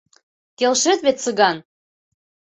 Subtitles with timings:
[0.57, 1.57] Келшет вет, Цыган?